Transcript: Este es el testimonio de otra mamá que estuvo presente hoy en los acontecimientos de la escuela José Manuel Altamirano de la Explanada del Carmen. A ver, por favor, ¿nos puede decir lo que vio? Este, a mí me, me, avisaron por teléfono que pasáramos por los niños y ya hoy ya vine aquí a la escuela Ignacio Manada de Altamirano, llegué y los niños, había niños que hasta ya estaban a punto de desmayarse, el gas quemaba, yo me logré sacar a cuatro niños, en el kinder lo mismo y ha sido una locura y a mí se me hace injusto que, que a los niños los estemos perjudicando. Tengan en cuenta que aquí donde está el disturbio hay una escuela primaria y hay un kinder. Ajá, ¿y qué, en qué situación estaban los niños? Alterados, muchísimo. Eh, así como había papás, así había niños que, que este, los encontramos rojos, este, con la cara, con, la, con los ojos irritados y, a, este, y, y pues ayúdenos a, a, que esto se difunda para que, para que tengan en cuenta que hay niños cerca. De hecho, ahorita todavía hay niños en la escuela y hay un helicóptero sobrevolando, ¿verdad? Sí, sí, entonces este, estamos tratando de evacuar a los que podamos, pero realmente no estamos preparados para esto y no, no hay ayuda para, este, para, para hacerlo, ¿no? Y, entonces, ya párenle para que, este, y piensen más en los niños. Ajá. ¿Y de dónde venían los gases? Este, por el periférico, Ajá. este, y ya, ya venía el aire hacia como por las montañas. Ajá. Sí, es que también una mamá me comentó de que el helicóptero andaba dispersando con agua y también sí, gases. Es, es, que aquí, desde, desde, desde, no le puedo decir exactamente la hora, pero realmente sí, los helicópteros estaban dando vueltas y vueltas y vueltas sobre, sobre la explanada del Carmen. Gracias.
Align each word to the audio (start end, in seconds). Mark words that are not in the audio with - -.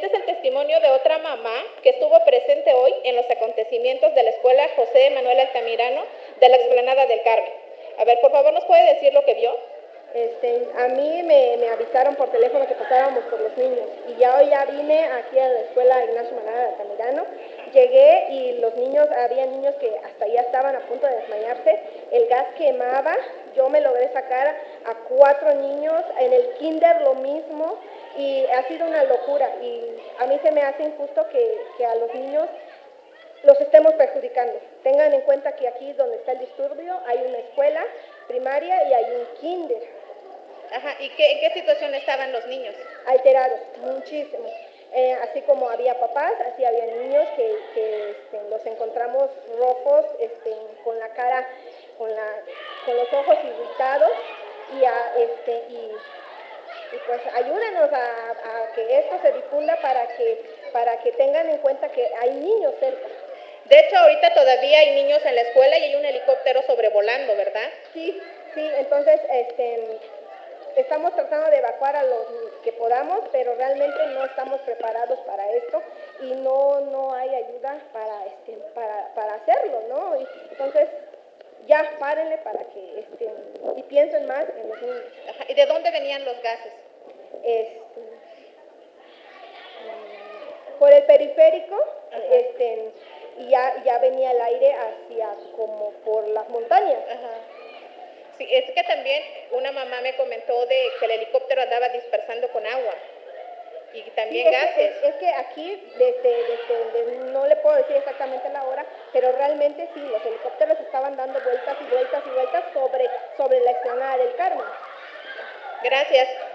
Este 0.00 0.16
es 0.16 0.20
el 0.22 0.34
testimonio 0.34 0.80
de 0.80 0.92
otra 0.92 1.18
mamá 1.18 1.54
que 1.82 1.90
estuvo 1.90 2.18
presente 2.24 2.72
hoy 2.72 2.90
en 3.04 3.16
los 3.16 3.30
acontecimientos 3.30 4.14
de 4.14 4.22
la 4.22 4.30
escuela 4.30 4.66
José 4.74 5.10
Manuel 5.10 5.40
Altamirano 5.40 6.04
de 6.40 6.48
la 6.48 6.56
Explanada 6.56 7.04
del 7.04 7.22
Carmen. 7.22 7.52
A 7.98 8.04
ver, 8.06 8.18
por 8.22 8.32
favor, 8.32 8.50
¿nos 8.54 8.64
puede 8.64 8.94
decir 8.94 9.12
lo 9.12 9.22
que 9.26 9.34
vio? 9.34 9.54
Este, 10.14 10.68
a 10.74 10.88
mí 10.88 11.22
me, 11.22 11.58
me, 11.58 11.68
avisaron 11.68 12.14
por 12.14 12.30
teléfono 12.30 12.66
que 12.66 12.74
pasáramos 12.76 13.24
por 13.24 13.40
los 13.40 13.56
niños 13.58 13.86
y 14.08 14.18
ya 14.18 14.38
hoy 14.38 14.48
ya 14.48 14.64
vine 14.64 15.04
aquí 15.04 15.38
a 15.38 15.48
la 15.48 15.60
escuela 15.60 16.04
Ignacio 16.04 16.34
Manada 16.34 16.62
de 16.62 16.68
Altamirano, 16.68 17.26
llegué 17.72 18.26
y 18.30 18.52
los 18.58 18.74
niños, 18.76 19.06
había 19.10 19.46
niños 19.46 19.74
que 19.76 19.94
hasta 20.02 20.26
ya 20.26 20.40
estaban 20.40 20.74
a 20.74 20.80
punto 20.80 21.06
de 21.06 21.14
desmayarse, 21.14 21.78
el 22.10 22.26
gas 22.26 22.46
quemaba, 22.56 23.14
yo 23.54 23.68
me 23.68 23.80
logré 23.82 24.08
sacar 24.12 24.48
a 24.48 24.94
cuatro 25.10 25.54
niños, 25.54 26.02
en 26.18 26.32
el 26.32 26.54
kinder 26.54 27.02
lo 27.02 27.14
mismo 27.14 27.78
y 28.20 28.46
ha 28.46 28.68
sido 28.68 28.86
una 28.86 29.02
locura 29.04 29.50
y 29.62 29.96
a 30.18 30.26
mí 30.26 30.38
se 30.42 30.52
me 30.52 30.60
hace 30.60 30.82
injusto 30.82 31.26
que, 31.28 31.58
que 31.78 31.86
a 31.86 31.94
los 31.94 32.14
niños 32.14 32.44
los 33.42 33.58
estemos 33.58 33.94
perjudicando. 33.94 34.60
Tengan 34.82 35.14
en 35.14 35.22
cuenta 35.22 35.56
que 35.56 35.66
aquí 35.66 35.92
donde 35.94 36.16
está 36.16 36.32
el 36.32 36.40
disturbio 36.40 37.00
hay 37.06 37.18
una 37.26 37.38
escuela 37.38 37.82
primaria 38.28 38.88
y 38.88 38.92
hay 38.92 39.04
un 39.14 39.26
kinder. 39.40 39.82
Ajá, 40.72 40.96
¿y 41.00 41.08
qué, 41.10 41.32
en 41.32 41.40
qué 41.40 41.60
situación 41.60 41.94
estaban 41.94 42.30
los 42.32 42.46
niños? 42.46 42.74
Alterados, 43.06 43.60
muchísimo. 43.78 44.48
Eh, 44.92 45.16
así 45.22 45.40
como 45.42 45.70
había 45.70 45.98
papás, 45.98 46.32
así 46.52 46.64
había 46.64 46.86
niños 46.86 47.26
que, 47.36 47.56
que 47.74 48.10
este, 48.10 48.50
los 48.50 48.66
encontramos 48.66 49.30
rojos, 49.56 50.04
este, 50.18 50.54
con 50.84 50.98
la 50.98 51.08
cara, 51.10 51.48
con, 51.96 52.10
la, 52.10 52.42
con 52.84 52.96
los 52.96 53.12
ojos 53.12 53.36
irritados 53.44 54.10
y, 54.78 54.84
a, 54.84 55.14
este, 55.16 55.52
y, 55.70 55.92
y 56.92 56.96
pues 57.06 57.20
ayúdenos 57.34 57.92
a, 57.92 58.30
a, 58.30 58.72
que 58.74 58.98
esto 58.98 59.16
se 59.22 59.32
difunda 59.32 59.76
para 59.80 60.06
que, 60.08 60.42
para 60.72 60.98
que 61.00 61.12
tengan 61.12 61.48
en 61.48 61.58
cuenta 61.58 61.88
que 61.90 62.10
hay 62.20 62.30
niños 62.32 62.74
cerca. 62.80 63.06
De 63.64 63.78
hecho, 63.78 63.98
ahorita 63.98 64.34
todavía 64.34 64.80
hay 64.80 65.02
niños 65.02 65.24
en 65.24 65.34
la 65.34 65.42
escuela 65.42 65.78
y 65.78 65.82
hay 65.84 65.94
un 65.96 66.04
helicóptero 66.04 66.62
sobrevolando, 66.62 67.36
¿verdad? 67.36 67.68
Sí, 67.92 68.20
sí, 68.54 68.70
entonces 68.78 69.20
este, 69.30 70.00
estamos 70.76 71.14
tratando 71.14 71.50
de 71.50 71.58
evacuar 71.58 71.96
a 71.96 72.02
los 72.02 72.26
que 72.64 72.72
podamos, 72.72 73.20
pero 73.32 73.54
realmente 73.54 74.06
no 74.08 74.24
estamos 74.24 74.60
preparados 74.62 75.18
para 75.20 75.48
esto 75.52 75.82
y 76.20 76.32
no, 76.34 76.80
no 76.80 77.14
hay 77.14 77.34
ayuda 77.34 77.78
para, 77.92 78.26
este, 78.26 78.52
para, 78.74 79.14
para 79.14 79.34
hacerlo, 79.34 79.82
¿no? 79.88 80.20
Y, 80.20 80.26
entonces, 80.50 80.88
ya 81.66 81.96
párenle 81.98 82.38
para 82.38 82.64
que, 82.64 83.00
este, 83.00 83.32
y 83.76 83.82
piensen 83.84 84.26
más 84.26 84.44
en 84.48 84.68
los 84.68 84.82
niños. 84.82 85.04
Ajá. 85.60 85.64
¿Y 85.64 85.66
de 85.66 85.66
dónde 85.66 85.90
venían 85.90 86.24
los 86.24 86.40
gases? 86.42 86.72
Este, 87.44 88.00
por 90.78 90.92
el 90.92 91.04
periférico, 91.04 91.76
Ajá. 92.10 92.22
este, 92.32 92.92
y 93.38 93.48
ya, 93.48 93.82
ya 93.84 93.98
venía 93.98 94.30
el 94.32 94.40
aire 94.40 94.72
hacia 94.72 95.28
como 95.56 95.90
por 96.04 96.26
las 96.28 96.48
montañas. 96.48 97.02
Ajá. 97.08 97.30
Sí, 98.38 98.48
es 98.50 98.70
que 98.70 98.82
también 98.84 99.22
una 99.52 99.72
mamá 99.72 100.00
me 100.00 100.16
comentó 100.16 100.64
de 100.66 100.88
que 100.98 101.04
el 101.04 101.10
helicóptero 101.12 101.62
andaba 101.62 101.88
dispersando 101.90 102.48
con 102.52 102.66
agua 102.66 102.94
y 103.92 104.02
también 104.10 104.46
sí, 104.46 104.52
gases. 104.52 104.96
Es, 105.02 105.08
es, 105.08 105.14
que 105.16 105.28
aquí, 105.28 105.92
desde, 105.98 106.22
desde, 106.22 106.90
desde, 106.92 107.32
no 107.32 107.46
le 107.46 107.56
puedo 107.56 107.76
decir 107.76 107.96
exactamente 107.96 108.48
la 108.50 108.62
hora, 108.64 108.86
pero 109.12 109.32
realmente 109.32 109.88
sí, 109.94 110.00
los 110.00 110.24
helicópteros 110.24 110.78
estaban 110.80 111.16
dando 111.16 111.40
vueltas 111.40 111.76
y 111.80 111.84
vueltas 111.92 112.22
y 112.26 112.30
vueltas 112.30 112.64
sobre, 112.72 113.10
sobre 113.36 113.60
la 113.60 113.70
explanada 113.72 114.16
del 114.16 114.34
Carmen. 114.36 114.64
Gracias. 115.82 116.49